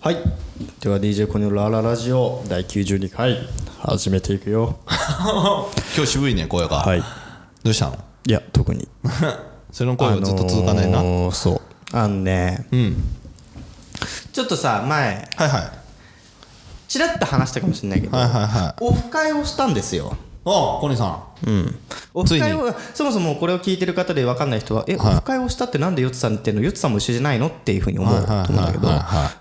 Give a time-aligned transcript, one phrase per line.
[0.00, 0.16] はい。
[0.80, 3.36] では DJ コニのラララジオ第92回
[3.80, 4.78] 始めていくよ。
[4.86, 7.02] 今日渋いね声が、はい。
[7.64, 7.98] どうしたの？
[8.24, 8.86] いや特に。
[9.72, 11.60] それの声がずっと続かないな、あのーそう。
[11.92, 13.04] あのねうん。
[14.32, 15.70] ちょっとさ前はいはい。
[16.86, 18.74] ちらっと話したかもしれないけど、はいはいはい。
[18.80, 20.16] オフ会をしたんですよ。
[20.44, 21.74] あコニーさ
[22.14, 25.12] オフ会をそもそもこれを聞いてる方で分かんない人はえ、はい。
[25.14, 28.88] オフ会をしたってなんでヨッツさんって言ってんのヨッツさんも一緒じゃないのっていうふうに思うと思うんだけど。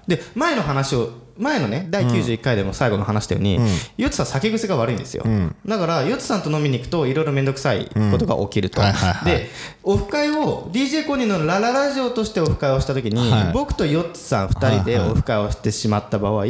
[0.07, 3.59] で前の話を前のね第91回でも最後の話したように、
[3.97, 5.23] ヨッツさん酒癖が悪いんですよ、
[5.65, 9.31] だからヨッツさんと飲みに行くといろいろ面倒くさいことが起きると、はいはいはい。
[9.31, 9.49] で
[9.83, 13.53] オフ会を DJ コニーのラララジオとしてオフ会をした時に、はい。
[13.53, 16.45] 僕とヨッツさん2人でオフ会をしてしまった場合、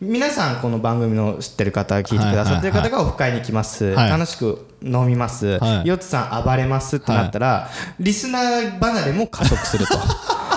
[0.00, 4.10] 皆さんこの番組の知ってる方聞いてくださってる方がオフ会に来ます、はい。
[4.10, 5.88] 楽しく飲みます、はい。
[5.88, 9.94] ヨッツさん暴れますってなったら、リスナー離れも加速すると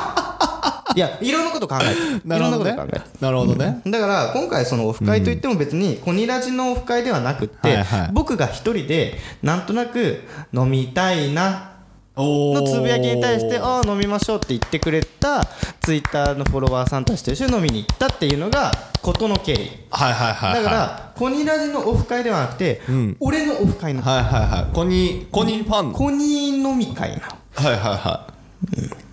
[0.96, 2.72] いやいろんなこと考えてい なるほどね。
[2.72, 8.10] ろんなこと考えてなるほどね、だから今回そのオフ会といっても別にコニラジのオフ会ではなくって、はいはい。
[8.14, 11.72] 僕が一人でなんとなく飲みたいな
[12.16, 15.44] おのつぶやきに対してああ飲みましょうって言ってくれた
[15.82, 19.58] ツイッターのフォロワーさんたちと一緒に飲みに行ったっていうのが事の経緯。
[19.90, 20.64] はいはいはいはい。
[20.64, 22.82] だからコニラジのオフ会ではなくて、
[23.20, 24.02] 俺のオフ会の。
[24.02, 24.74] はいはいはい。
[24.74, 25.94] コニーコニーファンの。
[25.94, 27.22] コニー飲み会なの。
[27.22, 29.05] っはいはい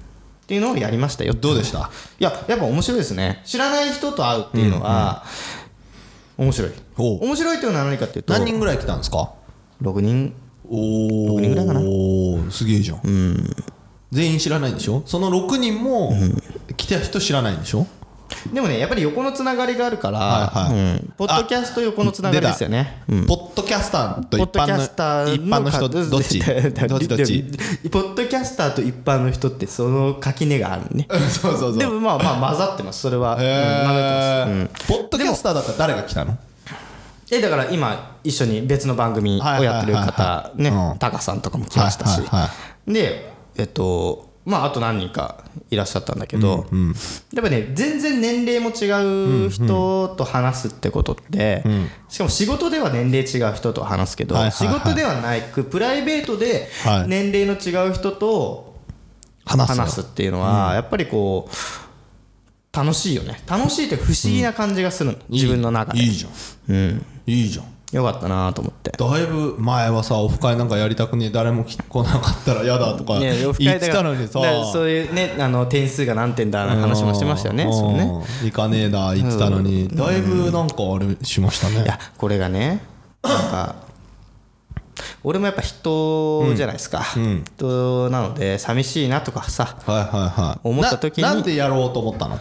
[0.53, 1.33] はていうのをやりましたよ。
[1.33, 1.91] いどうでした？
[2.19, 3.41] いややっぱ面白いですね。
[3.47, 5.25] 知らない人と会うっていうのは、
[6.37, 6.73] 面白い。
[6.99, 9.33] 面白いというのは何かっていうと何人ぐらい来たんですか
[9.81, 10.35] ？6人。
[10.69, 11.81] おお6人ぐらいかな。
[11.81, 13.01] おおすげえじゃん、
[14.11, 15.03] 全員知らないんでしょ？
[15.07, 16.13] その6人も
[16.77, 17.87] 来た人知らないんでしょ？
[18.53, 20.79] でもねやっぱり横のつながりがあるから、はいはい。
[20.79, 21.13] うん。
[21.17, 23.27] ポッドキャスト横のつながりですよね、うん。
[23.27, 26.41] ポッドキャスターと一般の人 どっち？
[26.41, 27.09] どっち？
[27.09, 27.45] どっち
[27.91, 31.07] ポッドキャスターと一般の人ってその垣根があるね。
[31.31, 31.79] そうそうそう。
[31.79, 33.01] でもまあまあ混ざってます。
[33.01, 33.55] それは、うん混ざ
[34.43, 34.99] ってます、うん。
[35.01, 36.37] ポッドキャスターだったら誰が来たの？
[37.31, 42.21] えだから今一緒に別の番組をやってる方ねタカさんとかも来ましたし、
[42.87, 46.67] でえっとまああと何人かいらっしゃったんだけど、
[47.33, 51.63] やっぱね全然年齢も違う人と話すってことって、
[52.09, 54.75] しかも仕事では年齢違う人と話すけど、はいはいはい。
[54.75, 57.09] 仕事ではないくプライベートではい。
[57.09, 58.81] 年齢の違う人と
[59.45, 63.41] 話すっていうのはやっぱりこう楽しいよね。
[63.47, 66.01] 楽しいって不思議な感じがするの、自分の中で。
[66.01, 66.75] いいじゃん。
[66.75, 67.07] うん。
[67.27, 68.91] いいじゃんよかったなと思って。
[68.91, 74.41] だいぶ前はさオフ会なんかやりたくねえ誰も来来なかったら嫌だとかね、言ってたのにさ。
[74.73, 77.73] そういうねあの点数が何点だの話もしてましたよねうん。
[77.73, 78.11] そうね。
[78.45, 79.89] 行かねえだ言ってたのに。
[79.89, 81.85] だいぶなんかあれしましたね。
[81.85, 82.83] いやこれがね
[83.23, 83.77] なんか
[85.23, 87.03] 俺もやっぱ人じゃないですか、
[87.57, 90.61] 人なので寂しいなとかさはいはいはい。
[90.69, 91.25] 思った時に。
[91.25, 92.41] ななんでやろうと思ったの？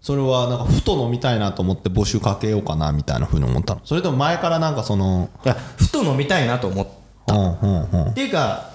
[0.00, 3.80] それはなんかふと飲みたいなと思って募集かけようかなみたいなふうに思ったの。
[3.84, 6.88] それとも前からなんかそのいやふと飲みたいなと思っ
[7.28, 8.10] うんうんうん。
[8.10, 8.70] っていうか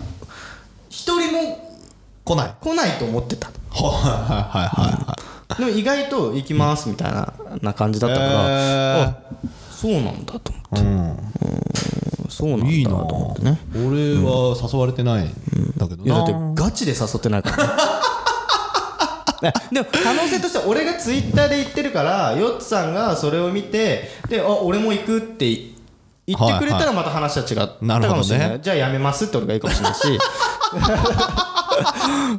[0.90, 1.76] 一人も
[2.24, 2.54] 来ない。
[2.62, 2.92] 来ない。
[2.92, 3.48] と思ってた。
[3.48, 5.16] はいはいはいはい
[5.58, 9.08] でも意外と行きますみたいなな感じだったから、へー。
[9.10, 9.18] あ
[9.72, 10.82] そうなんだと思って。
[10.82, 11.18] うん。
[12.30, 13.60] そうなんだいいなと思ってね。
[13.74, 15.34] 俺は誘われてないん
[15.78, 17.74] だけどいやだってなガチで誘ってないからね
[19.72, 25.46] でも可能性としては俺がツイッターで言ってるからヨッツさんがそれを見てであ俺も行くって
[26.28, 30.02] 言ってくれたらまた話は違ったなるほどねかもしれない、じゃあやめますって俺がいいかもしれないし。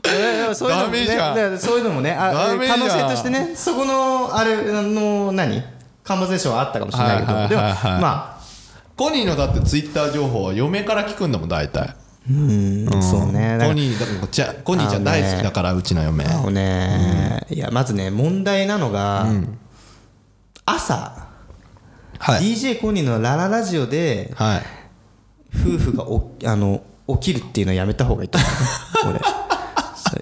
[0.08, 5.62] えそういうのもね可能性としてねそこのあれあの何？
[6.02, 7.82] カンバゼーションはあったかもしれないけど、はいはいはいはい。
[7.82, 8.40] でもま
[8.96, 11.88] コニーのだってツイッター情報は嫁から聞くんだもん大体。
[11.88, 11.96] あ
[12.28, 13.58] うんそうね。
[13.60, 16.24] コニーだからじゃコニーちゃん大好きだからうちの嫁。
[16.24, 19.26] あのね、いやまずね問題なのが、
[20.64, 21.28] 朝、
[22.18, 22.42] はい。
[22.42, 24.62] DJ コニーのラララジオではい。
[25.54, 26.82] 夫婦がおあの
[27.20, 28.38] 起きるっていうのはやめた方がいいと
[29.04, 29.14] 思う。
[29.14, 29.35] 俺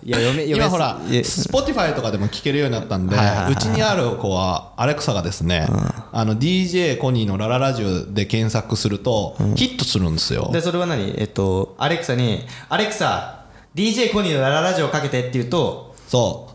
[0.04, 3.16] いや嫁嫁今ほら Spotify とかでも聞けるようになったんで
[3.50, 5.66] うちにある子はアレクサがですね
[6.12, 10.50] あの DJ コニーのラララジオで検索するとヒットするんですよ。
[10.52, 11.14] でそれは何？
[11.18, 16.54] えっとアレクサに「アレクサ DJ コニーのラララジオかけて」って言うとそう。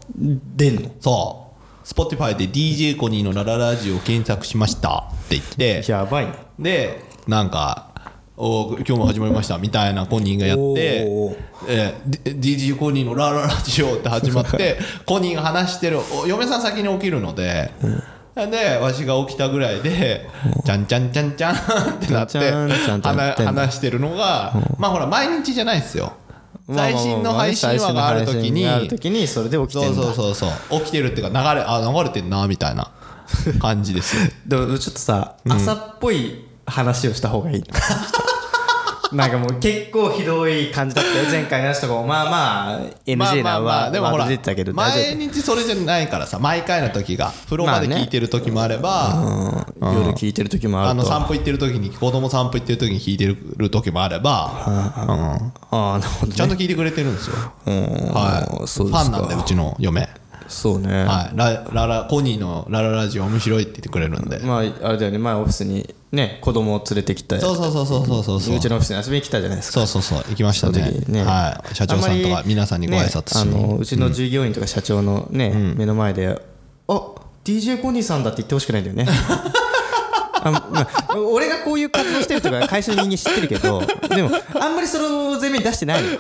[0.56, 0.92] 出んの？
[1.02, 1.48] そ
[1.84, 1.88] う。
[1.88, 5.92] Spotify で DJ コニーのラララジオを検索しましたって言って。
[5.92, 6.34] やばいね。
[6.60, 7.89] でなんか
[8.42, 11.06] お今日も始まりましたみたいなコニーがやって
[11.68, 17.70] えー、D- DJ コニーのラララジオって始まって コニーが話してるお嫁さん先に起きるので、
[18.36, 20.30] でわしが起きたぐらいで
[20.66, 21.58] 「ちゃんちゃんちゃんちゃん」っ
[22.00, 22.40] てなって
[23.02, 26.14] 話話してるのがまあほら毎日じゃないですよ。
[26.74, 28.52] 最新の配信話がある時
[29.10, 30.04] にそれで起きてそうんだ。
[30.04, 32.90] そうそうそう起きてるっていうか流れあ流れてんなみたいな
[33.60, 34.32] 感じですよ。
[34.48, 37.64] でもちょっとさ、朝っぽい話をした方がいい
[39.12, 41.26] なんかもう結構ひどい感じだったよ。
[41.32, 42.06] 前回のやつとかも。
[42.06, 49.16] まあまあ NG なワでもほらード出てたけど大丈毎日それじゃないからさ毎回の時が風呂場で聞いてる時もあれば、
[49.82, 54.52] 夫夜聞いてる時もあある散歩行ってる時に子供散歩行ってる時に聞いてる時もあれば、
[56.34, 57.36] ちゃんと聞いてくれてるんですよ、
[57.66, 60.08] はい、ファンなんでうちの嫁、
[60.50, 65.18] そうね、はい、ラララコニーのラララジオ面白いって言ってくれるんで、まああれだよね。
[65.20, 68.24] 前オフィスにね子供を連れてきたそうそうそうそうそう。
[68.24, 69.86] そうそううちのオフィスに遊びに来たじゃないですか。
[69.86, 70.30] そうそうそう。
[70.30, 70.92] 行きましたね。
[71.08, 71.24] ね。
[71.24, 76.42] はい、社長さんとか皆さんにご挨拶しね、あに、のうちの従業員とか社長のね、目の前で
[76.90, 77.12] 「あ
[77.44, 79.06] DJ コニーさんだ」って言ってほしくないんだよね。
[80.42, 86.20] あまあ俺がこういう活動してるとか会社の人間知ってるけどでもあんまりそれを前面に出してないのよ。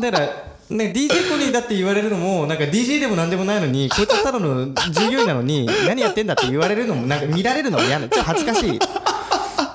[0.00, 0.28] だから
[0.70, 8.78] ね、DJ コニーだって言われるのもなんか DJ でもなんでもないのに こいつはただの従業員なのに何やってんだって言われるのもなんか見られるのも嫌なちょっと恥ずかしい。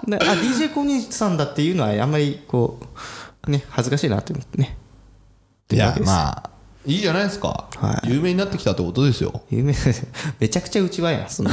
[0.07, 2.79] なあ DJ コニーさんだっていうのはあんまりこ
[3.47, 4.77] うね恥ずかしいなって思ってね
[5.71, 6.52] いやまあ
[6.85, 8.09] いいじゃないですか、はい。
[8.09, 9.41] 有名になってきたってことですよ。
[9.49, 9.73] 有名。
[10.39, 11.47] めちゃくちゃうちわやん そう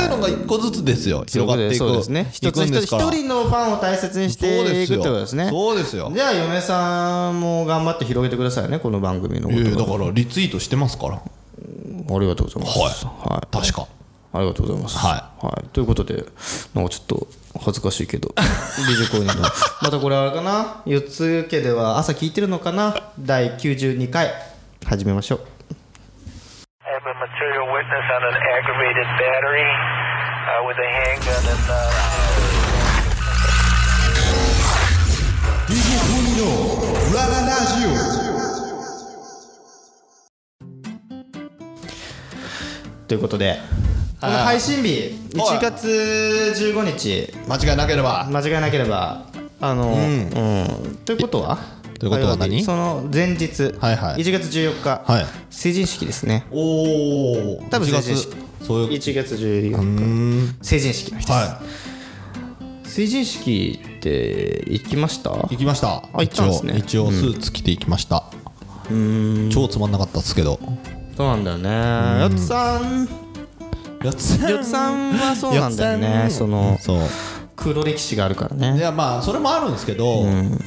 [0.00, 1.24] いうのが一個ずつですよ。
[1.28, 1.76] 広がっていく。
[1.76, 2.28] そうですね。
[2.32, 5.48] 一いつ一つ一人のファンを大切にしていくってことですね。
[5.48, 6.10] そうですよ。
[6.12, 11.14] じゃあ嫁さんも頑張って広げてくださいねこの番組のこいやいやだとからリツイートしてますから。
[11.14, 13.06] ありがとうございます。
[13.06, 13.34] はい。
[13.34, 13.56] はい。
[13.56, 13.86] 確か
[14.32, 14.96] ありがとうございます。
[14.98, 15.68] ははい。
[15.72, 16.24] ということで、
[16.74, 17.26] なんかちょっと
[17.58, 19.42] 恥ずかしいけど、 コーニーの、
[19.82, 24.32] またこれあれかな、四つ家では朝聞いてるのかな、第92回、
[24.86, 25.40] 始めましょう。
[26.80, 29.66] have a material witness on an aggravated battery
[30.46, 31.80] uh, with a handgun and uh,
[35.66, 37.70] DJ コニーのラララジ
[43.08, 43.58] ということで、
[44.20, 44.88] この配信日、
[45.34, 45.58] はい。
[45.58, 48.28] 1月15日、間違いなければ。
[48.30, 49.24] 間違いなければ、
[49.62, 51.58] あの、うん、ということは？
[51.98, 52.62] ということは何？
[52.62, 54.22] その前日、はいはい。
[54.22, 55.26] 1月14日、はい。
[55.48, 56.44] 成人式ですね。
[56.50, 58.36] おお多分1月成人式。
[58.60, 59.74] そういう1月14日。
[59.76, 60.56] うん。
[60.60, 61.62] 成人式の日です、は
[62.84, 65.30] 成人式って行きました？
[65.30, 66.02] い行きました。
[66.12, 66.74] 行ったんですね。
[66.76, 68.24] 一応一応スーツ着て行きました。
[69.50, 70.60] 超つまんなかったですけど。
[71.16, 72.20] そうなんだよね。
[72.20, 73.08] よつさん
[74.04, 75.12] やつさん。
[75.12, 76.98] はそうなんだよねそのそう。
[77.56, 80.24] 黒歴史があるからいねやまあそれもあるんですけど、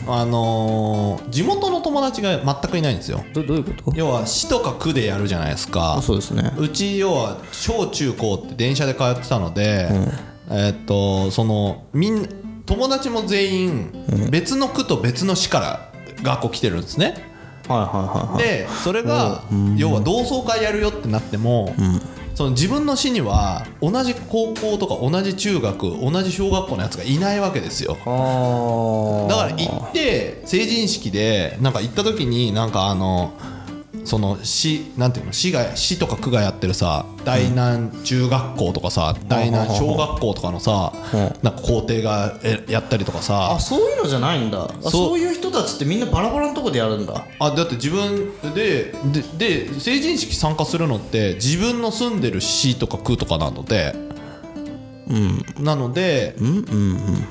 [0.07, 3.25] あのー地元の友達が全くいないんですよ。
[3.33, 3.97] どどういうこと？
[3.97, 5.99] 要は市とか区でやるじゃないですか。
[6.03, 6.53] そうですね。
[6.55, 9.89] うち要は小中高って電車で通ってたので、
[10.51, 12.27] えーっとそのみん
[12.67, 15.91] 友達も全員別の区と別の市から
[16.21, 17.15] 学校来てるんですね、
[17.67, 18.43] はいはいはいはい。
[18.43, 19.41] でそれが
[19.75, 21.73] 要は同窓会やるよってなっても、
[22.35, 27.97] その自分の市には同じ高校とか同じ中学同じ小学校のやつがいないわけですよ。
[28.05, 33.33] あだから行って成人式でなんか行った時になんかあの
[34.05, 40.91] その市なんていうの市が市とか区がやってるさ大南中学校とかさ大南小学校とかのさ
[41.41, 43.51] なんか校庭がえやったりとかさ。
[43.51, 44.63] あそういうのじゃないんだ。
[44.63, 47.25] あそういう人たちってみんなバラバラこでやるんだ。
[47.39, 48.93] あだって自分で
[49.37, 53.95] でで成人式参加するのって自分の住んでる市とか区とかなので、
[55.59, 56.35] なので、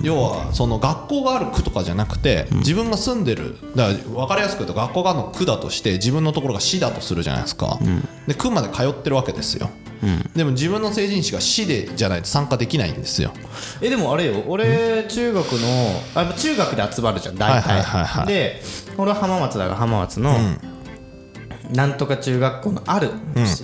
[0.03, 7.79] 要はその学校がある区とかじゃなくて、自分が住んでるだから分かりやすく言うと学校があるの区だとして自分のところが市だとするじゃないですか、
[8.29, 9.71] で区まで通ってるわけですよ、
[10.37, 13.33] でも自分の成人式が市でじゃないと参加できないんですよ。
[13.81, 15.59] えでもあれよ俺中学の
[16.15, 18.27] あ中学で集まるじゃん大体、はいはいはいはい。
[18.27, 18.63] で
[18.99, 20.37] 俺は浜松だから浜松の、
[21.73, 23.11] なんとか中学校のある、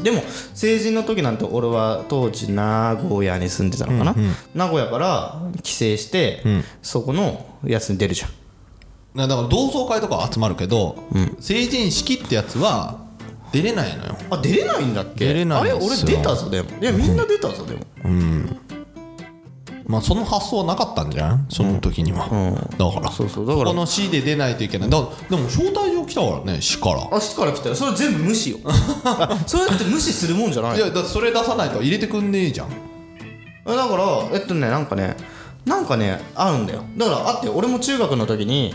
[0.02, 0.22] でも
[0.54, 4.14] 成人の時なんて俺は当時名古屋に住んでたのかな、
[4.54, 6.42] 名古屋から帰省して、
[6.82, 8.30] そこのやつに出るじゃん。
[9.16, 10.96] だから同窓会とかは集まるけど、
[11.40, 12.98] 成人式ってやつは
[13.52, 14.16] 出れないのよ。
[14.30, 15.26] あ出れないんだっけ？
[15.26, 16.68] 出れないあれ俺出たぞでも。
[16.80, 17.80] いやみんな出たぞでも、
[19.88, 21.46] まあその発想はなかったんじゃん？
[21.48, 22.28] その時には、
[22.76, 23.46] だからそうそう。
[23.46, 24.90] だからこの市で出ないといけない。
[24.90, 24.98] だ
[25.30, 27.08] でも招待状来たからね市から。
[27.16, 28.58] 足から来たらそれ全部無視よ。
[28.64, 30.76] あ そうやって無視するもんじゃない。
[30.76, 32.68] いやだそれ出さないと入れてくんねえじゃん。
[33.64, 35.16] だからえっとねなんかね
[35.64, 36.82] なんかねあるんだよ。
[36.98, 38.74] だからあって俺も中学の時に、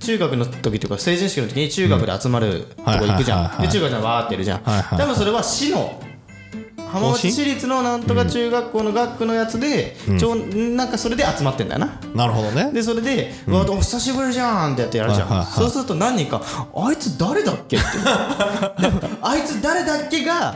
[0.00, 3.62] 中学の時というか成人式の時に中学で集まるとこ行くじゃん。
[3.62, 5.98] で中学じゃんわーっているじゃん、はいはい多分それは市の
[6.90, 12.00] 浜松市立のなんとか中学校の学区のやつで、ちょなんかそれで集まってんだよな。
[12.14, 12.70] なるほどね。
[12.72, 16.42] でそれで「うわお久しぶりじゃん」ってやってやるじゃん、そうすると何人か
[16.74, 17.86] 「あいつ誰だっけ?」って。
[19.22, 20.54] あいつ誰だっけが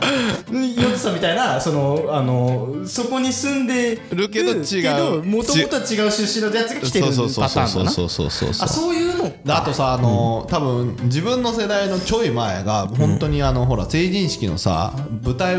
[0.51, 4.85] ヨッツさんみたいなそのあのそこに住んでるけど違
[5.17, 7.91] うもともとは違う出身のやつが来てるそうそうパターンだな。
[7.91, 15.55] そうそうそうそうそうあそういうのであとさあのー多分自分の世代のちょい前が本当にあのほら成人式のさ舞台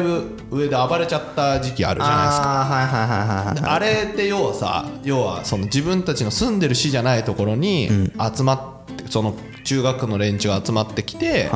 [0.50, 2.44] 上で暴れちゃった時期あるじゃないですか。
[2.44, 7.88] ああはいはいはいはいはいあれって要はさ要はその自分たちの住んでる市じゃないところに
[8.37, 11.50] 集まってその中学の連中が集まってきて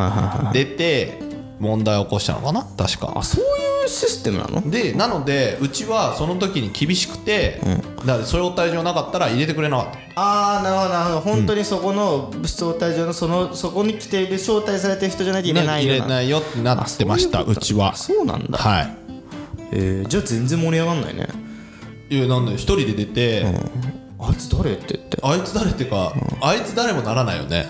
[0.53, 1.21] 出て
[1.59, 2.65] 問題を起こしたのかな？
[2.77, 3.13] 確か。
[3.15, 4.71] あそういうシステムなの？
[4.71, 7.61] でなのでうちはその時に厳しくて
[7.99, 10.01] だから招待状なかったら入れてくれなかった。
[10.17, 11.21] ああなるほどなるほど。
[11.21, 16.05] 本当にそこの招待状のそのそこに来ている招待されてる人じゃないと入れないような。
[16.05, 17.95] 入れないよってなってましたうちは。
[17.95, 18.59] そうなんだ。
[18.59, 18.97] はい
[19.73, 21.29] えー、じゃあ全然盛り上がんないね。
[22.09, 23.45] いやなんで一人で出て、
[24.19, 24.73] あいつ誰？
[24.73, 25.19] って言って。
[25.23, 27.67] あいつ誰ってか、あいつ誰もならないよね、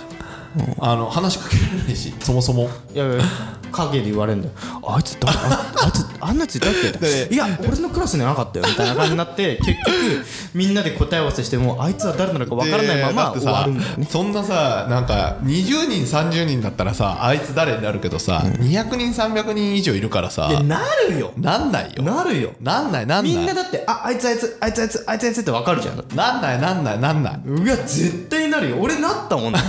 [0.81, 2.69] あの話しかけられないしそもそも。
[2.95, 3.25] いやいや
[3.73, 4.55] 陰で言われるんだよ。
[4.85, 5.33] あいつ誰？
[5.39, 6.67] ああいつあんなやついた？
[6.71, 14.09] っけいや俺のクラスにはなかったよみたいな感じになって 結局みんなで答え合わせしてもあいつは誰なのかわからないまま終わるんだよね。
[14.11, 21.31] そんなさなんか20人30人だったらさあいつ誰になるけどさ、200人300人以上いるからさいやなるよ。
[21.37, 22.03] なんないよ。
[22.03, 22.51] なるよ。
[22.61, 23.33] なんないなんない。
[23.33, 27.41] みんなだってああいつあいつあいつあいつあいつあいつってわかるじゃんなんないなんないなんない。
[27.47, 28.77] うわ絶対なるよ。
[28.81, 29.69] 俺なったもんだって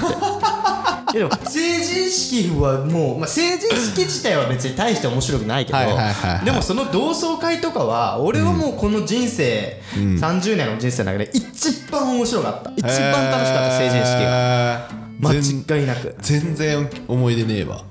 [1.13, 5.79] でも成人式はもう、まあ、成人式自体は別に大して面白くないけど
[6.45, 12.71] でもその同窓会とかは俺はもうこの人生、30年の人生の中で一番面白かった。
[12.75, 14.31] 一番楽しかった成人式が。
[14.31, 16.15] が間違いなく。
[16.19, 17.83] 全然思い出ねえわ。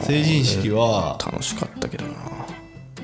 [0.00, 2.39] 成人式は楽しかったけどな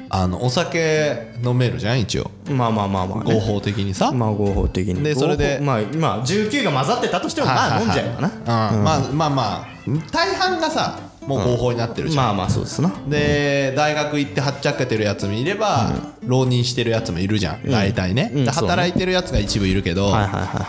[0.09, 2.31] あのお酒飲めるじゃん一応。
[2.49, 5.03] まあまあまあまあ、ね、合法的にさ、まあ合法的に。
[5.03, 8.73] でそれでまあまあ19が混ざってたとしてもまあ飲んじゃえばな。
[8.75, 8.85] うん。
[8.85, 9.67] まあまあまあ
[10.13, 12.93] 大半がさもう合法になってるじゃん、まあまあそうですな。
[13.09, 15.93] で大学行ってはっちゃけてるやつもいれば、
[16.25, 17.71] 浪人してるやつもいるじゃん。
[17.71, 20.65] 大体ね、働いてるやつが一部いるけど、はいはいはいは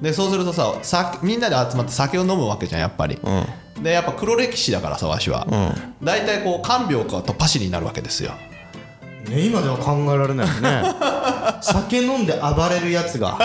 [0.00, 0.04] い。
[0.04, 3.18] でそうするとささみんなで集まって酒を飲むわけじゃんやっぱり、
[3.82, 5.46] でやっぱ黒歴史だからさわしは、
[6.02, 8.32] 大体こう看病かとパシリになるわけですよ
[9.28, 10.82] ね、今では考えられないよね。
[11.60, 13.36] 酒飲んで暴れるやつが。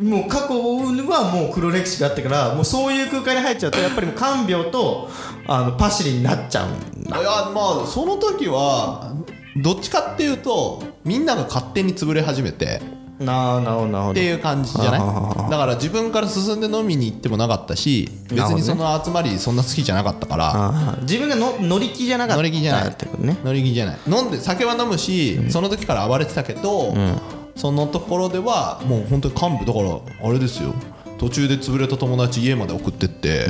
[0.00, 5.10] もう過去はもう黒歴史があってからもうそういう空間に入っちゃうとやっぱりもう看病と
[5.46, 7.20] あのパシリになっちゃうんだ。
[7.20, 9.12] いやまあその時は
[9.56, 12.80] どっちかっていうとみんなが勝手に潰れ始めて
[13.20, 14.10] なるほどなるほど。
[14.12, 15.50] っていう感じじゃない？
[15.50, 20.96] だから自分から進んで飲みに行ってもなかったし別にその集まりそんな好きじゃなかったから。
[21.02, 22.36] 自分がの乗り気じゃなかった。
[22.36, 22.96] 乗り気じゃない。
[23.44, 23.98] 乗り気じゃない。
[24.08, 26.94] 飲んで酒は飲むし、その時から暴れてたけど、
[27.56, 30.74] そのところではもう本当に幹部だからあれですよ。
[31.18, 33.46] 途中で潰れた友達家まで送ってって、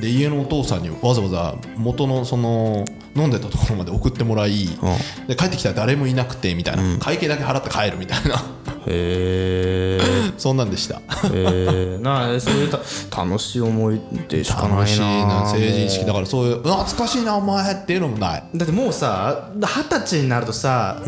[0.00, 2.84] で家のお父さんにわざわざ元のその
[3.14, 4.66] 飲んでたところまで送ってもらい、
[5.26, 8.36] で帰ってきたら誰もいなくてみたいな、会計だけ払って帰るみたいな。
[8.88, 10.00] へえ
[10.38, 10.96] そんなんでした。
[10.96, 11.00] へ
[11.32, 12.78] えなあそういうた
[13.24, 14.76] 楽しい思い出しかないな。
[14.76, 16.04] 楽しいな成人式。
[16.04, 18.44] だもからそういう懐かしいなお前っていうのもない。
[18.54, 21.02] うだってもうさ二十歳になるとさ、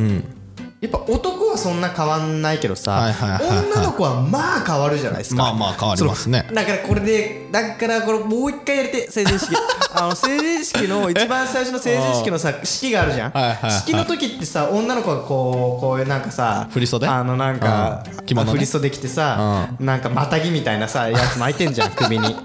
[0.80, 3.66] やっぱ男はそんな変わんないけどさ、はいはいはいはい。
[3.66, 5.42] 女の子はまあ変わるじゃないですか。
[5.42, 6.49] まあまあ変わりますね。
[6.54, 9.56] だからこれでだからこれもう一回やりて成人式。
[9.92, 17.08] あの成人式の一番最初の成人式のさ式があるじゃん、はいはいはい式の時ってさ女の子がこうこういうなんかさ振袖？
[17.08, 18.44] あのなんか、ね。
[18.44, 22.37] 振り袖着てさ、なんかまたぎみたいなさやつ巻いてんじゃん 首に。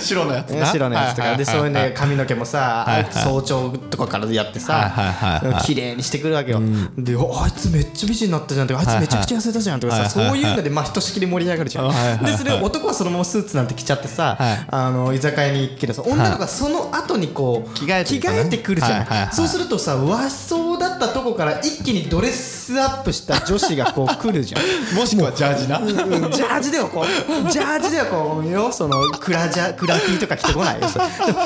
[0.00, 1.36] 白のやつ白のやつとか。
[1.36, 1.94] でそういうねはい。
[1.94, 5.64] 髪の毛もさはいはい早朝とかからやってさはいはいはいはい。
[5.64, 6.60] 綺麗にしてくるわけよ。
[6.96, 12.24] でおあいつめっちゃ美人になったじゃんとかあいつめちゃくちゃ痩せたじゃんとかさそういうのでまあひとしきり盛り上がるじゃん。
[12.24, 14.66] でそれ男はそのままスーツなんて着ちゃってさはい。
[14.68, 18.00] あの居酒屋に行くけどさ女の子がその後にこう着替
[18.46, 19.32] えてくるじゃん。
[19.32, 24.62] そうするとさ和装だったとこから一気にドレスアップした女子がこう来るじゃん。
[24.96, 25.78] もしくはジャージな。
[25.78, 25.88] うん
[26.30, 30.80] ジャージではこうジャージではこうよそのクラジャクラティとか着てこない？
[30.80, 30.88] よ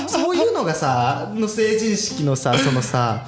[0.07, 3.27] そういうのがさの成人式のさそのさ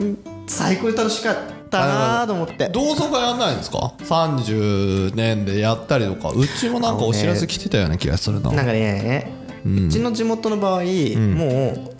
[0.00, 2.68] うん最高に楽しかったなと思って。
[2.68, 6.30] 同窓会やんないんですか？30年でやったりとか。
[6.30, 8.50] うちもなんかお知らせ来てたような気がするな。
[8.52, 9.32] なんかね、
[9.64, 11.92] うちの地元の場合、もう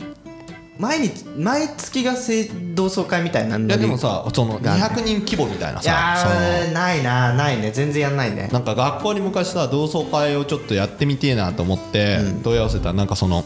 [0.79, 4.83] 毎日毎月が成同窓会みたいないやでもさそのがね。
[4.83, 6.35] 200人規模みたいないやさその。
[6.71, 7.71] ーないなないね。
[7.71, 8.49] 全然やんないね。
[8.53, 13.45] なんか学校に昔さ同窓会をちょっとやってみてえなと思って問い合わせたらなんかその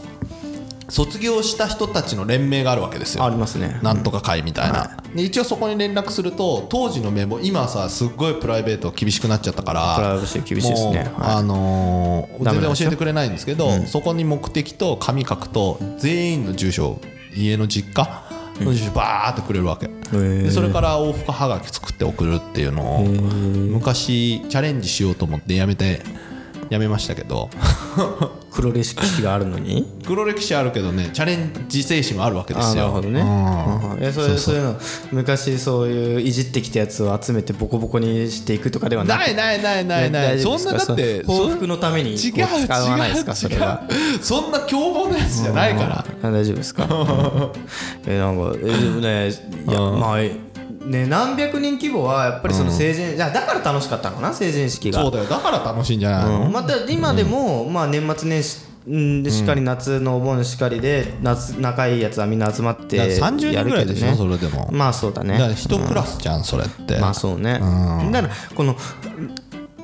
[0.89, 3.25] 卒業した人たちの連盟があるわけですよ。
[3.25, 3.79] ありますね。
[3.83, 10.99] なんとか会みたいな、で一応そこに連絡すると当時の名簿今はさすっごいプライベート厳しくなっちゃったからプライバシー厳しいですね。
[10.99, 11.07] はい。
[11.19, 16.99] あのー全然教えてくれないんですけど、そこに目的と紙書くと全員の住所
[17.35, 18.23] 家の実家
[18.63, 26.01] の住所バーってくれるわけ、でそれから往復はがき作って送るっていうのを昔チャレンジしようと思ってやめて
[26.69, 27.49] やめましたけど。
[28.51, 29.85] 黒歴史があるのに？
[30.07, 32.75] 黒歴史あるけどねチャレンジ精神もあるわけですよ。
[32.75, 34.11] なるほどね。
[34.11, 34.55] そうそう。
[34.55, 34.75] いうの
[35.11, 40.37] 昔そういういじってきたやつを集めてボコボコにしていくとかではないないないないない。
[40.37, 43.31] 大丈夫そんなだって報復のために違うこう使わないですか？
[43.33, 43.83] 違うそれは。
[43.91, 46.05] 違うそんな凶暴なやつじゃないから。
[46.23, 46.87] あ大丈夫ですか？
[48.07, 50.21] えなんかえでもねいやまあ
[50.89, 55.01] ね何百人規模はやっぱりその成人いやだから楽しかったのかな成人式が。
[55.01, 55.25] そうだよ。
[55.25, 56.25] だから楽しいんじゃない？
[56.25, 56.51] の、うん。
[56.51, 64.39] また今でも、まあ、年末年始うんしかり夏のお盆しかりで夏仲いいやつはみんな集まってだから30人ぐらいでしょやるけどね。
[64.39, 64.69] それでも。
[64.71, 65.33] まあそうだね。
[65.33, 67.59] だから一クラスじゃんそれって、まあそうね、
[68.11, 68.77] だからこの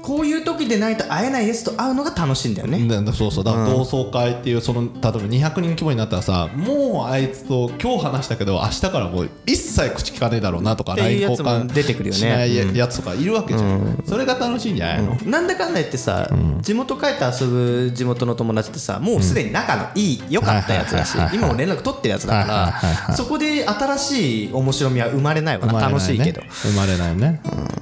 [0.04, 3.44] こういう時でないと会えないやつと会うのが楽しいんだよね、でそうそう。
[3.44, 12.20] だから同窓会っていうその例えば200人規模になったらさもうあいつと今日話したけど明日からもう一切口聞かねえだろうなとか LINE 交換出てくるよね。
[12.20, 16.30] しないやつとかいるわけじゃん、それが楽しいんじゃないの、なんだかんだ言ってさ、
[16.62, 22.74] 地元帰って遊ぶ地元の友達ってさもうすでに仲のいい良かったやつだし今も連絡取ってるやつだか
[23.08, 25.68] らそこで新しい面白みは生まれないわ。
[25.68, 26.42] な楽しいけど。
[26.50, 27.42] 生まれないよね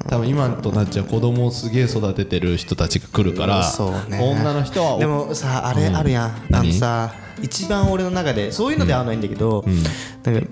[0.10, 3.62] 多分今となっちゃう子供をすげえ育ててる人たちが来るから
[4.10, 4.20] ね。
[4.20, 6.74] 女の人はでもさあれあるやん、あの何？
[6.74, 9.66] さ一番俺の中でそういうのではいいんだけど、
[10.24, 10.48] なんか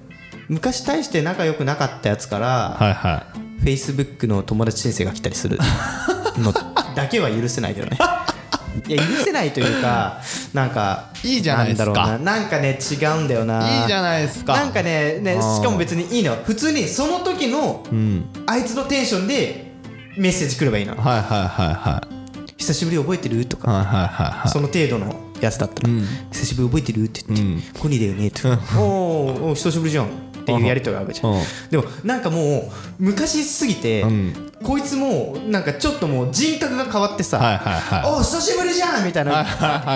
[0.47, 3.27] 昔大して仲良くなかったやつから、はいは
[3.63, 5.59] Facebook の友達申請が来たりする
[6.39, 6.53] の
[6.95, 7.97] だけは許せないけどね。
[8.87, 10.21] いや許せないというか
[10.53, 11.91] なんかいいじゃないですか。
[11.91, 12.37] んだろうな。
[12.37, 13.79] なんかね違うんだよな。
[13.79, 14.53] いいいじゃないですか。
[14.53, 17.83] なんかねねしかも別にいいの普通にその時の、
[18.45, 19.68] あいつのテンションで
[20.19, 20.95] メッセージ来ればいいの。
[20.95, 22.03] いはいはいはいは
[22.45, 22.53] い。
[22.57, 23.45] 久しぶり覚えてる？
[23.45, 23.71] とか。
[23.71, 24.49] はいはいはいはい。
[24.49, 25.89] その程度のやつだったら、
[26.33, 27.05] 久しぶり覚えてる？
[27.05, 28.27] って言って、コニーだよね？
[28.27, 30.07] って、おーおー久しぶりじゃん。
[30.07, 30.09] っ
[30.43, 31.41] ていうやりとりがあるじゃん、うん。
[31.69, 34.03] でもなんかもう昔すぎて、
[34.61, 38.11] こいつもなんかちょっともう人格が変わってさ、はいはいはい。
[38.11, 39.45] おー久しぶりじゃんみたいな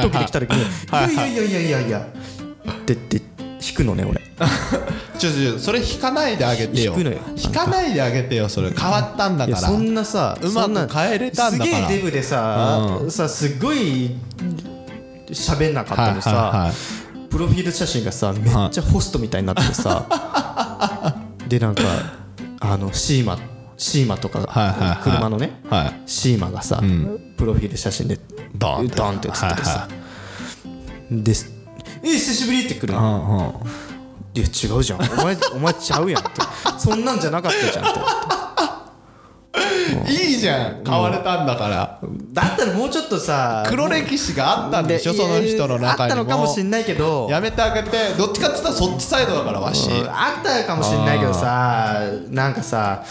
[0.02, 2.08] 時で来た時に、いやいやいやいやいやいや。
[2.71, 3.21] ってって
[3.69, 4.21] 引くのね俺。
[5.17, 6.93] ちょちょそれ引かないであげてよ。
[6.93, 7.19] 引くのよ。
[7.38, 8.71] 引かないであげてよそれ。
[8.71, 9.58] 変わったんだから。
[9.60, 11.82] そんなさうまく変えれたんだから。
[11.82, 14.15] すげえデブでさ,、さすごい
[15.30, 16.73] 喋んなかったのにさ、はいはいはい。
[17.30, 21.15] プロフィール写真がさめっちゃホストみたいになってさ、
[21.47, 21.84] でなんか
[22.60, 23.39] あのシーマ
[23.78, 25.04] シーマとか、はいはいはい。
[25.04, 26.02] 車のね、はい。
[26.06, 26.82] シーマがさ、
[27.38, 28.19] プロフィール写真で
[28.56, 28.95] ドーンって。
[28.95, 29.88] ドンって写っててさ、は
[31.12, 31.62] です
[32.04, 33.62] え久しぶりって来るうの、
[34.36, 35.00] いや違うじゃん。
[35.02, 36.42] お前 お前ちゃうやんって
[36.78, 37.94] そんなんじゃなかったじゃんっ
[40.06, 40.12] て。
[40.12, 40.84] いいじゃん。
[40.86, 41.92] 変われたんだから
[42.34, 45.92] だったらもうちょっとさ黒歴史があったんでしょでその人の中にも。
[45.92, 47.28] あったのかもしんないけど。
[47.30, 49.89] やめてあげてどっちかって言ったらそっちサイドだからわし。
[49.89, 53.04] うんあったかもしんないけどさなんかさ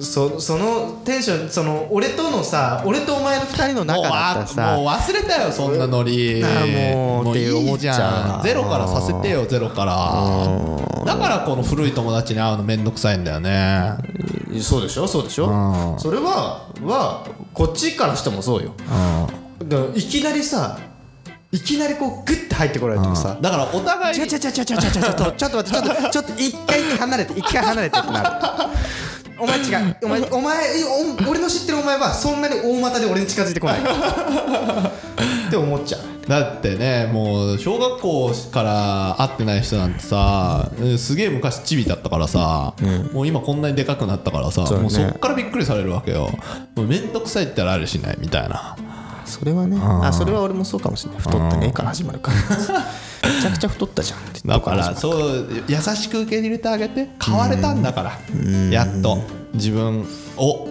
[0.00, 6.42] そそのテンションその俺とのさ俺とお前の二人のもう仲だったらあさもう忘れたよそんなノリ。
[6.42, 8.42] もうって思っいいじちゃん。
[8.42, 11.04] ゼロからさせてよゼロから。
[11.04, 13.92] だからこの古い友達に会うのめんどくさいんだよね
[14.60, 15.06] そうでしょ？
[15.06, 15.96] そうでしょ？
[15.98, 18.74] それははこっちからしてもそうよ。
[19.64, 20.78] だからいきなりさ
[21.52, 28.28] いきなりこうグッて入ってこられてもさだからお互い違う違う違う違う違う違うちょっとちょっと待ってちょっとちょっと一回離れて一回離れてってなる。
[29.38, 29.96] お前違う。
[30.02, 30.56] お前お前
[31.26, 33.80] お俺の知ってるお前はそんなに大股で俺に近づいてこない。
[33.80, 33.82] っ
[35.50, 42.74] て思っちゃうだってねもう小学校から会ってない人なんてさうんすげえ昔チビだったからさ、
[43.12, 44.80] もう今こんなにでかくなったからさそね。
[44.80, 46.30] もうそっからびっくりされるわけよ。
[46.76, 48.76] もうめんどくさいってあるしないみたいな。
[49.24, 49.78] それはね。
[49.80, 51.20] あそれは俺もそうかもしれない。
[51.20, 52.38] 太ったねから始まるから。
[53.30, 58.12] めちゃくちゃ太ったじゃんってだからそう優しく受け入れてあげて変われたんだから。
[58.70, 59.18] やっと。
[59.54, 60.04] 自分
[60.36, 60.68] を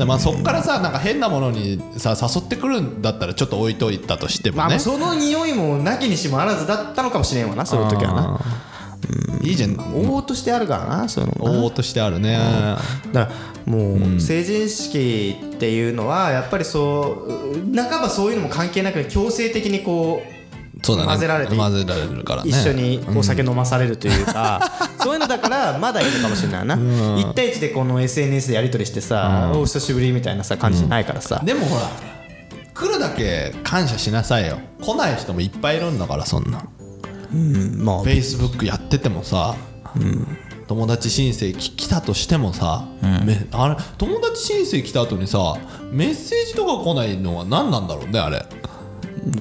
[0.00, 4.68] でまあそっからさなんか変なものにさ誘ってくるんだったらちょっと置いといたとしてもね。
[4.70, 8.40] まあその匂いもなきにしもあらずだったのかもしれんわなそういう時はな。
[9.42, 9.76] いいじゃん。
[9.76, 12.38] 往々としてあるからなそういうの応募としてあるね。
[13.12, 13.32] だか
[13.66, 20.39] らもう成人式っていうのはやっぱりそう半ばそういうのも関係なく強制的にこう
[20.82, 21.08] そうだね。
[21.08, 22.50] 混ぜられて混ぜられるからね。
[22.50, 24.60] 一緒にお酒飲まされるというか、
[25.02, 31.90] そういうのだからまだいいのかもしれないな、1対1でこの SNS でやり取りしてさ、お久しぶりみたいなさ感じじゃないからさ、でもほら
[32.74, 34.58] 来るだけ感謝しなさいよ。
[34.80, 36.64] 来ない人もいっぱいいるんだからそんな。
[37.32, 38.04] うんまあ。
[38.04, 39.54] Facebook やっててもさ、
[40.66, 42.86] 友達申請き来たとしてもさ、
[43.24, 45.56] めあれ友達申請来た後にさ
[45.90, 48.46] メッセージとか来ないのは何なんだろうねあれ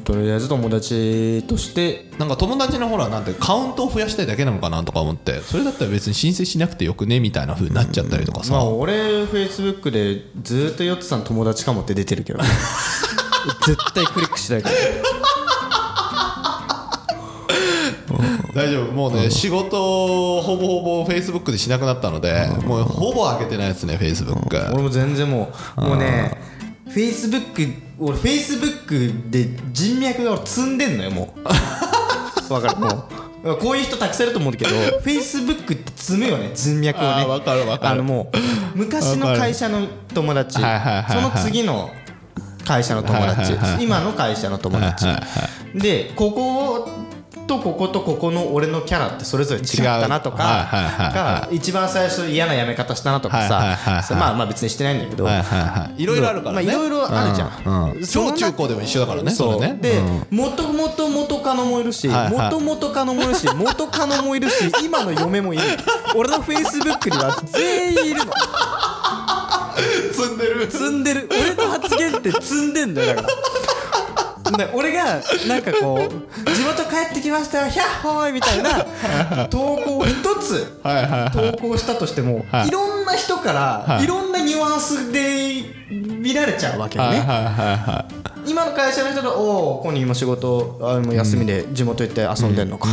[0.04, 12.40] とりあえず友達としてなんか友達のほらなんてカウントを増やしたいだけなのかなとか思ってそれだったら別に申請しなくてよくねみたいな風になっちゃったりとかさ、まあ俺フェイスブックでずーっとヨッツさん友達かもって出てるけど
[13.66, 14.76] 絶対クリックしないから。
[18.56, 18.92] 大丈夫。
[18.92, 26.38] もうね、仕事をほぼほぼフェイスブックでしなくなったので、もうほぼ開けてないですねフェイスブック、俺も全然もうもうね
[26.90, 27.68] フェイスブック
[28.00, 31.44] 俺フェイスブックで人脈が俺積んでんのよもう。
[32.54, 32.78] わかる？
[32.78, 32.88] も
[33.44, 33.58] う。
[33.58, 37.08] こういう人たくさんいると思うんだけどフェイスブックって積むよね人脈をね。
[37.10, 37.92] あーわかるわかる。
[37.92, 40.62] あのもう昔の会社の友達そ
[41.22, 41.90] の次の
[42.66, 45.06] 会社の友達今の会社の友達。
[45.76, 46.79] でここ
[47.50, 56.68] とこことここの俺のキャラってそれぞれ違ったなとかが一番最初嫌な辞め方したなとかさまあまあ別にしてないんだけどはいろいろあるからね。
[56.68, 58.06] まあいろいろあるじゃん。
[58.06, 59.60] 小中高でも一緒だからねそう。
[59.60, 60.38] でうん。
[60.38, 65.64] もともと 元カノもいるしもともとカノもいるし元カノもいるし今の嫁もいる。
[66.16, 68.32] 俺のフェイスブックには全員いるの。
[70.14, 70.72] 積んでる。
[70.72, 71.30] 積んでる。
[71.32, 73.28] 俺の発言って積んでんだよだから。
[73.28, 73.34] で
[74.74, 80.80] 俺がなんかこう地元帰ってきましたよヒャッホーイみたいな 投稿を一つ
[81.34, 82.68] 投稿したとしてもはい。
[82.68, 83.54] いろんな人か
[83.88, 84.08] らい。
[84.08, 87.20] ろんなニュアンスで見られちゃうわけよね。
[87.20, 87.46] はいはいはい
[87.78, 88.06] は
[88.46, 92.88] 今の会社の人と「おお今日今仕事あもう休みで地元行って遊んでんのか」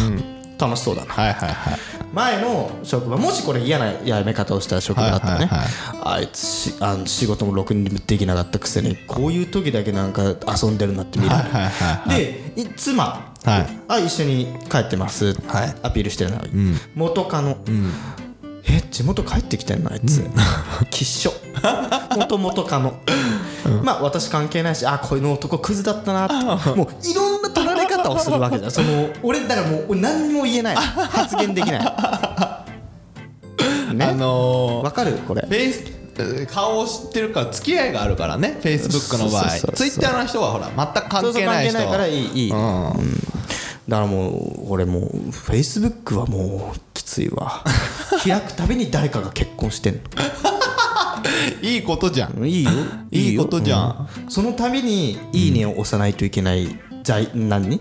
[0.59, 1.13] 楽しそうだな。
[1.13, 1.79] はいはいはい。
[2.13, 5.51] 前の職場もしこれ嫌な辞め方をした職場だったらね、
[6.03, 12.19] あいつしあの仕事もろくにできなかったくせにこういう時だけなんか遊んでるなって見る、はいはいはいはい。
[12.55, 13.67] でい妻、はい。
[13.89, 15.77] あ一緒に帰ってます、はい。
[15.83, 16.41] アピールしてるの、
[16.95, 17.59] 元カノ、
[18.65, 20.25] え地元帰ってきてんのあいつ、
[20.91, 21.33] きっしょ。
[22.17, 22.95] 元々カノ、
[23.83, 26.71] まあ私関係ないしあこういうの男クズだったなって。
[26.71, 27.26] もういろ
[28.09, 30.77] 方をするわけじゃんその俺だからもう俺何にも言えない。
[30.77, 31.81] 発言できない。
[33.95, 34.05] ね？
[34.07, 35.13] あのーわかる？
[35.27, 35.43] これ。
[35.43, 35.85] フェイス
[36.19, 39.43] えー顔を知ってるから付き合いがあるからねフェイスブックの場合。
[39.43, 42.57] そうそうそうそうツイッターの人はほら全く関そうそう係ない人関係ないからいいいい、うん。
[43.89, 47.63] だからもう俺もうフェイスブックはもうきついわ。
[48.25, 50.01] 開くたびに誰かが結婚してん
[51.63, 52.39] いいことじゃん。
[52.41, 52.71] のいいよ。
[53.11, 54.09] いいことじゃん。
[54.25, 54.31] うん。
[54.31, 57.81] そのたびに「いいね」を押さないといけない在何？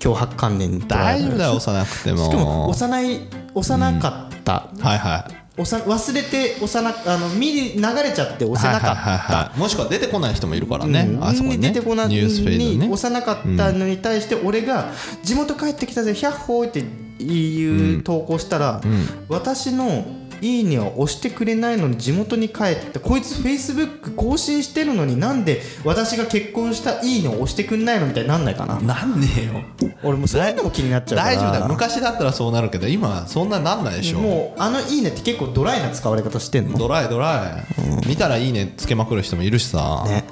[0.00, 2.24] 脅迫観念大丈夫だよ押さなくても。
[2.24, 3.20] しかも押さない
[3.54, 5.60] 押さなかった、はいはい。
[5.60, 9.58] 押さ忘れて押さなあの見り流れちゃって押せなかった、はいはいはいはい。
[9.58, 11.22] もしくは出てこない人もいるからね、うん。
[11.22, 11.68] あそこにね。
[11.70, 12.86] 出てこないニュースフェードにね。
[12.86, 14.90] 押さなかったのに対して俺が
[15.22, 16.78] 地元帰ってきたぜヒャッホーって
[17.22, 18.80] いう投稿したら、
[19.28, 20.06] 私の
[20.42, 28.80] いいねを押してくれないのに地元に帰ってこいつフェイスブック更新してるのになんで私が結婚したいいねを押してくんないのみたいになんないかな？
[28.80, 29.62] なんねえよ。
[30.02, 31.36] 俺もうそういうのも気になっちゃうから。
[31.36, 31.58] 大丈夫だ。
[31.60, 34.18] よ昔だったらそうなるけど今はそんななんないでしょ。
[34.18, 36.76] もうあのいいねって結構ドライな使われ方してんの？
[36.76, 37.64] ドライドラ
[38.04, 40.24] イ、見たらいいねつけまくる人もいるしさ、ね。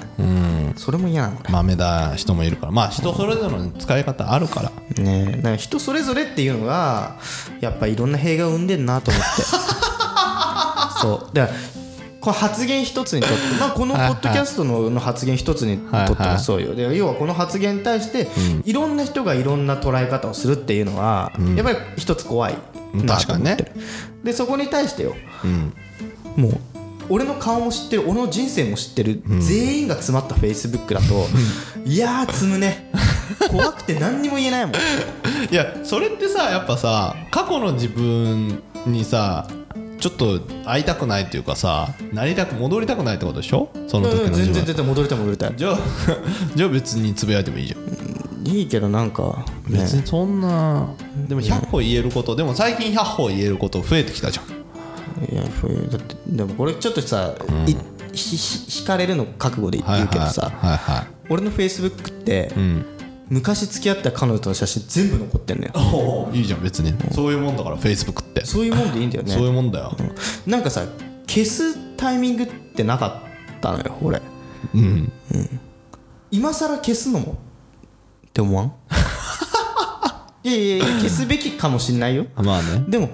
[0.76, 1.40] それも嫌なのね。
[1.50, 2.72] 豆だ人もいるから。
[2.72, 4.72] まあ人それぞれの使い方あるから。
[5.02, 7.16] ねだから人それぞれっていうのが
[7.60, 9.26] やっぱいろんな弊害を生んでんなと思って
[11.00, 11.34] そう。
[11.34, 11.58] だから
[12.20, 16.74] この発言一つにとって、まあ、このポッドキャストのの発言一つにとってもそうよ。
[16.74, 18.28] で要はこの発言に対して
[18.64, 22.54] いろんな人がいろんな捉え方をするっていうのはやっぱり一つ怖い
[22.92, 23.72] なと思ってる。
[24.22, 25.14] でそこに対してよ
[26.36, 26.58] もう
[27.08, 31.26] 俺の顔も知ってる俺の人生も知ってる、全員が詰まったフェイスブックだと、
[31.84, 32.92] いやー積むね。
[33.50, 34.74] 怖くて何にも言えないもん。
[35.50, 39.48] いやそれってさやっぱさ過去の自分にさ
[40.00, 43.68] ちょっと会いたくないっていうかさなりたく戻りたくないってことでしょ？
[43.86, 45.52] その時のうん自分全然全然戻りたい戻りたい。
[45.56, 45.78] じゃあ
[46.56, 48.48] じゃあ別につぶやいてもいいじゃん。
[48.48, 49.78] いいけどなんかね。
[49.80, 50.86] 別にそんな
[51.28, 55.34] でも100歩言えることでも最近100歩言えること増えてきたじゃん。
[55.34, 57.32] いやふだってでもこれちょっとさ、
[57.66, 57.76] い
[58.16, 62.84] ひひ引かれるの覚悟で言うけどさ、はいは俺のフェイスブックって、いうん
[63.30, 65.72] 昔付き合った彼女との写真全部残ってんのよ。
[65.76, 66.92] おーいいじゃん別に。
[67.12, 68.44] そういうもんだから Facebook って。
[68.44, 69.32] そういうもんでいいんだよね。
[69.32, 69.96] そういうもんだよ。
[70.46, 70.84] なんかさ
[71.28, 73.22] 消すタイミングってなか
[73.56, 74.20] ったのよ俺。
[74.74, 75.12] うん。
[76.32, 77.38] 今更消すのも？
[78.26, 78.72] って思わん？
[80.42, 82.26] いやいやいや消すべきかもしんないよ。
[82.34, 82.84] まあね。
[82.88, 83.10] でも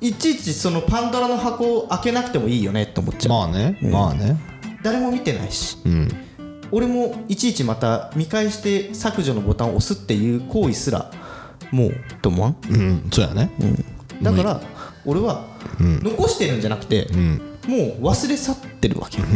[0.00, 3.78] いちいちそのパンドラの箱を開けなくてもいいよねって思っちゃう、まあね。
[3.82, 4.38] まあね。
[4.82, 5.76] 誰も見てないし。
[5.84, 6.08] うん
[6.72, 11.10] 俺もいちいちまた見返して削除のボタンを押すっていう行為すら
[11.70, 11.90] もう。
[11.90, 13.50] って思わんうんそうやね。
[14.22, 14.60] だから
[15.04, 15.44] 俺は
[15.78, 17.08] 残してるんじゃなくて
[17.66, 19.26] もう忘れ去ってるわけよ。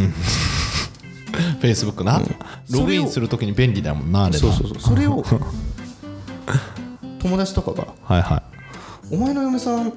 [1.60, 2.20] フェイスブックな。
[2.70, 4.38] ログインするときに便利だもんなあれな。
[4.38, 4.80] そうそうそう。
[4.80, 5.24] それを
[7.20, 8.42] 友達とかがはいは
[9.12, 9.92] 「お前の嫁さん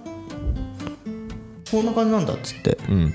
[1.71, 3.13] こんな感じなんだ」っつっていうん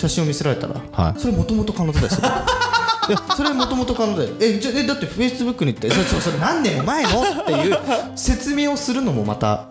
[0.00, 1.20] 写真を見せられたら、はい。
[1.20, 2.20] それもともと彼女ですよ
[3.08, 7.08] いやそれもともと彼女でえじゃえだってフェイスブックに行ってそれそれそれ何年も前の？
[7.22, 7.78] っていう
[8.14, 9.66] 説明をするのもまた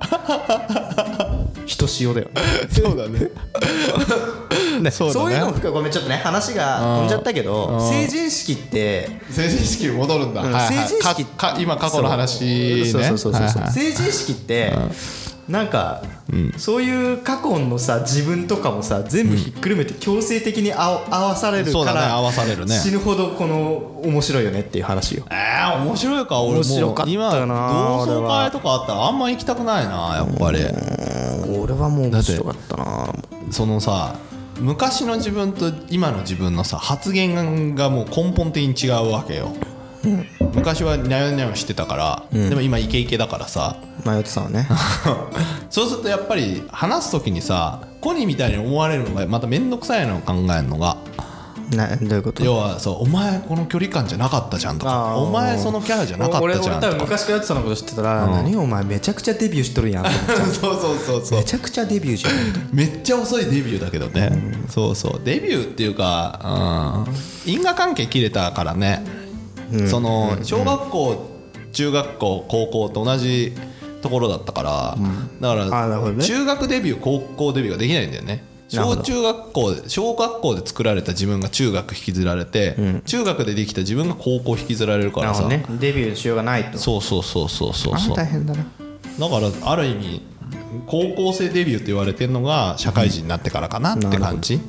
[1.66, 2.42] ひとしおだよね。
[2.70, 3.30] そうだね。
[4.82, 5.14] ねそうだね。
[5.14, 10.76] そういうのも含めごめんちょっとね話が飛んじゃったけど成人式って成人式に戻るんだ、うんはいはい。
[10.76, 11.26] 成人式
[11.60, 12.86] 今過去の話ね。
[12.86, 13.72] そうそうそうそうはいはい。
[13.72, 14.74] 成人式って
[15.50, 16.04] なんか、
[16.58, 22.76] そういう過去のさ自分とかもさ全部ひっくるめて強制的にあお合わされるかそうだねら合わされるね。
[22.76, 25.26] 死ぬほどこの面白いよねっていう話よ。
[25.32, 27.10] えー、面白いか俺もう。
[27.10, 30.60] 今同窓会とかあったらあんま行きたくないなやっぱり。
[31.58, 33.14] 俺はもう面白かったな。
[33.50, 34.16] そのさ
[34.60, 39.52] 昔の自分と今の自分のさ発言がもう根本的に違うわけよ、
[40.54, 41.96] 昔はニャヨニャヨしてたか
[42.32, 44.68] ら、でも今イケイケだからさ迷ってたのね。
[45.70, 50.98] そうするとやっぱり話す時にさコニーみたいに思われるのがまた面倒くさいのを考えるのが
[51.76, 52.44] などういうこと？
[52.44, 60.06] 要はそうお前この距離感じゃなかったじゃんとかお前そのキャラじゃなかったじゃん俺俺多分とか昔からやってたのこと知ってたら、何お前めちゃくちゃデビューしとるやん
[60.60, 61.40] そうそうそうそう。
[61.40, 62.34] めちゃくちゃデビューじゃん。
[62.72, 64.32] めっちゃ遅いデビューだけどね、
[64.70, 65.22] そうそう。
[65.24, 67.06] デビューっていうか、
[67.46, 69.06] うん、因果関係切れたからね、
[69.92, 71.30] その小学校、
[71.72, 73.54] 中学校高校と同じ
[74.02, 74.98] ところだったから、
[75.40, 78.44] だから中学デビュー高校デビューができないんだよね。
[78.70, 85.66] 小中学校で小学校で作られた自分が中学引きずられて、中学でできた自分が高校引きずられるからさ、ね。
[85.80, 86.78] デビューしようがないと。
[86.78, 87.96] そうそうそうそうそう。
[87.96, 88.64] あそう大変だな。
[88.64, 90.22] だからある意味
[90.86, 94.60] 高校生デビューって言われてるのが社会人になってからかなって感じ、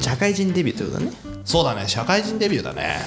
[0.00, 1.12] 社会人デビューってことだね。
[1.44, 1.86] そうだね。
[1.86, 2.98] 社会人デビューだね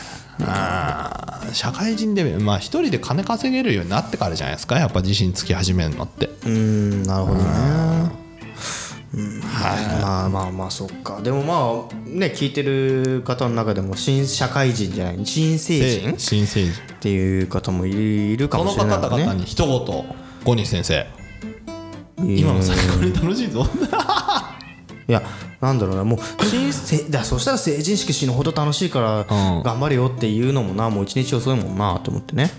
[1.54, 6.28] 社会人デビューまあ一人で金稼げるようになってからじゃないですかやっぱ自信つき始めるのって。
[6.28, 7.46] うーんなるほどね。
[9.14, 9.40] うん。
[9.40, 11.22] まあまあまあそっか。
[11.22, 16.12] でもまあね聞いてる方の中でも新社会人じゃない新成人？
[16.12, 16.74] っ新成人。
[17.00, 20.06] ていう方もいるかそのもしれない方々に一言
[20.44, 21.08] ゴニー先生。
[22.20, 23.66] 今の最高に楽しいぞ。
[25.08, 25.22] いや
[25.62, 29.64] なんだろうなもう新成だそしたら成人式死ぬほど楽しいからうん。
[29.64, 32.52] 頑張れよっていうのもなもう一日遅いもんなと思ってね。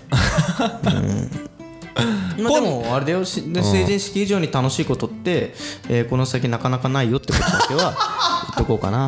[0.85, 1.29] うん。
[2.43, 5.53] まあ でもあれだよし成人式以上に楽しいことって、
[5.89, 7.93] えーこの先なかなかないよってことだけは
[8.47, 9.07] 言っとこうかな。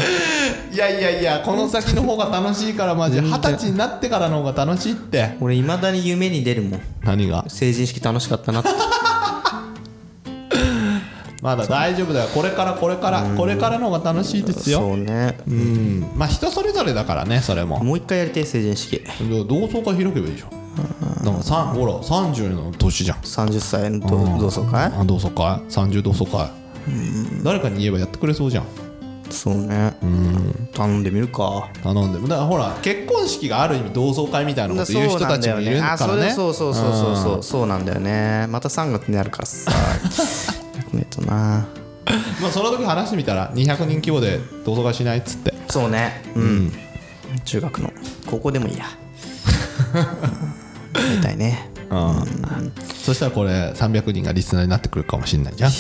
[0.74, 5.36] いやいやいやこの先の方が楽しいからマジ二十歳になってからの方が楽しいって。
[5.42, 6.82] 俺いまだに夢に出るもん。
[7.04, 7.46] 何が？
[7.50, 8.70] 成人式楽しかったなって
[11.42, 12.30] まだ大丈夫だよ。
[12.30, 14.80] これからこれからこれからの方が楽しいですよ。
[14.80, 15.40] そうね。
[15.48, 16.12] うん。
[16.16, 17.84] まあ人それぞれだからねそれも。
[17.84, 19.00] もう一回やりたい成人式。
[19.00, 19.06] で
[19.46, 20.50] 同窓会開けばいいじゃん。
[20.52, 23.18] だからほら30の年じゃん。
[23.18, 24.86] 30歳の同同窓会？
[24.86, 25.60] あ同窓会。
[25.68, 26.48] 30同窓会。
[27.44, 28.66] 誰かに言えばやってくれそうじゃん。
[29.32, 29.96] そうね。
[30.74, 31.70] 頼んでみるか。
[31.82, 32.20] 頼んで。
[32.22, 37.44] だからほら結婚式がある意味同窓会みたいなこと言う人たちもいるからあそれねそうそうそうそうそう。
[37.44, 38.46] そうなんだよね。
[38.48, 39.72] また3月になるからさ
[40.94, 41.68] やめとな。
[42.42, 45.54] まあその時話してみたら200人規模で同窓会しないっつって。
[45.70, 46.24] そうね。
[46.36, 46.72] うん。
[47.46, 47.92] 中学の。
[48.30, 48.86] 高校でもいいや。
[50.94, 51.70] やりたいね。
[53.04, 55.72] そしたらこれ300人がリスナーになってくるかもしれないじゃん。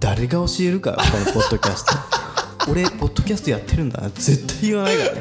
[0.00, 1.94] 誰が教えるかこのポッドキャスト。
[2.70, 5.20] 俺ポッドキャストやってるんだ絶対言わないからね。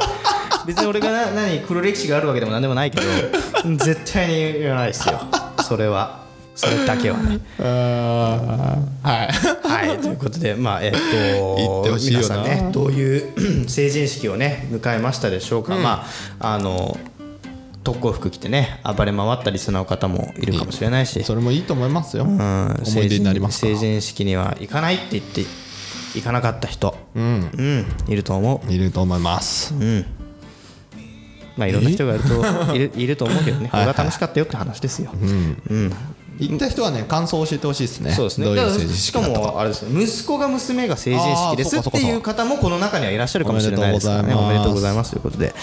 [0.65, 3.07] 別に俺がな何黒歴史があるわけでも何でもないけど。
[3.77, 5.21] 絶対に言わないですよ。
[5.63, 6.21] それは
[6.55, 7.39] それだけはね。
[7.57, 9.67] はい。
[9.67, 9.97] はい。
[9.99, 13.17] ということでまあえっ、言とっ皆さんねどうい
[13.65, 16.05] う 成人式をね迎えましたでしょうか、ま
[16.39, 16.97] ああの
[17.83, 21.23] 特攻服着てね暴れ回ったリスナーの方もいるかもしれないし。
[21.23, 22.25] それもいいと思いますよ。
[22.25, 22.83] うん。
[22.85, 25.45] 思い出になります成人式には行かないって言って
[26.13, 27.85] 行かなかった人、うん。
[28.07, 29.73] いると思いると思います。
[29.73, 30.05] う、うん、
[31.57, 32.35] まあいろんな人がいると
[32.75, 33.69] いるいると思うけどね。
[33.71, 35.25] はい俺は楽しかったよって話ですよ、う
[35.73, 35.91] ん
[36.47, 38.11] 行った人はね感想を教えてほしいですね。
[38.11, 38.87] そうですね。
[38.89, 44.33] しかもあれですね息子が娘が成人式ですっていう方もこの中にはいらっしゃるかもしれないですからね。
[44.33, 45.53] おおめめでとうございますということで、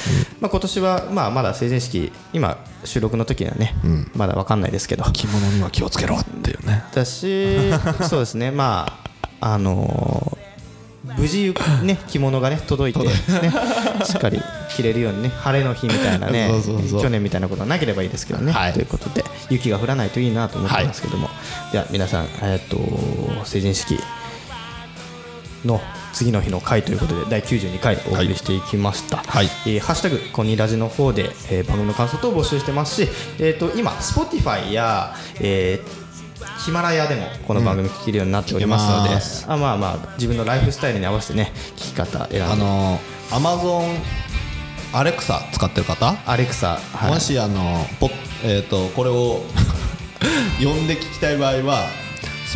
[0.41, 3.75] まあ、今年はまあまだ成人式今収録の時にはね、
[4.15, 5.05] まだわかんないですけど。
[5.13, 6.85] 着物には気をつけろっていうね。
[6.95, 7.73] だし
[8.09, 8.51] そうですね。
[8.51, 9.01] ま
[9.41, 10.28] ああのー
[11.17, 13.11] 無事ね着物がね届いてね
[14.05, 14.41] しっかり
[14.71, 16.51] 着れるようにね晴れの日みたいなね
[17.01, 18.73] 去年みたいなことはなければいいですけどね、はい。
[18.73, 21.31] ということで雪が降らないといいなと思ってますけども、
[21.73, 22.79] では皆さんえっと
[23.45, 23.99] 成人式
[25.65, 25.81] の
[26.13, 29.47] 次の日の回ということで第92回お送りしていきました、はい。
[29.67, 35.98] えーハッシュタグコニラジの方で、えー番組の感想等を募集してますし、えー、と今 Spotify や、えー
[36.69, 42.43] ヒマラヤでもこの番組聞けるようになっておりますので、あまあまあ自分のライフスタイルに合わせてね聞き方選んで。
[42.43, 42.99] あの
[43.33, 43.97] アマゾン
[44.93, 47.11] アレクサ使ってる方、アレクサ、はい。
[47.11, 48.11] もしあのポ
[48.45, 49.41] えー、とこれを
[50.63, 51.87] 呼んで聞きたい場合は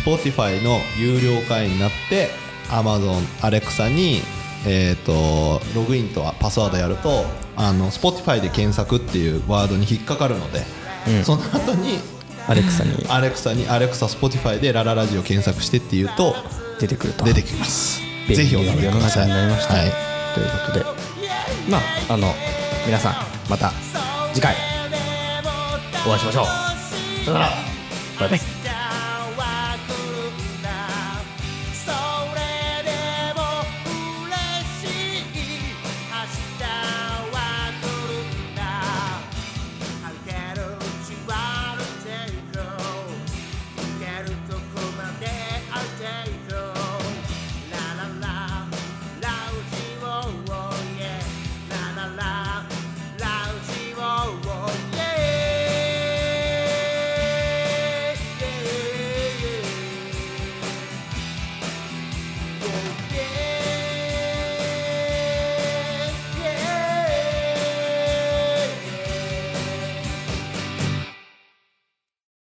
[0.05, 2.29] Spotify の有料会員になって
[2.69, 4.21] Amazon アレクサに、
[4.67, 10.63] えー、とログインとパスワードやるとあの Spotify で検索っていうワードに引っかかるので、
[11.23, 12.12] その後に
[12.47, 13.05] アレクサに。
[13.09, 16.35] アレクサにアレクサ Spotify でラララジオ検索してっていうと
[16.79, 17.25] 出てくると。
[17.25, 18.01] 出てきます。
[18.27, 19.27] ぜひお試しください。
[19.27, 19.91] になりました、はい。
[20.33, 20.85] ということで。
[21.69, 21.77] ま
[22.09, 22.33] ああの
[22.85, 23.15] 皆さん
[23.49, 23.71] また
[24.33, 24.55] 次回
[26.05, 26.45] お会いしましょう。
[27.25, 27.49] さよなら。
[28.19, 28.62] バイバイ